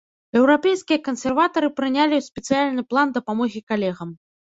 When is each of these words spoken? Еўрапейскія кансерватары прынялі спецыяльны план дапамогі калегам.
Еўрапейскія 0.37 0.99
кансерватары 1.09 1.71
прынялі 1.81 2.21
спецыяльны 2.31 2.89
план 2.91 3.07
дапамогі 3.23 3.67
калегам. 3.73 4.21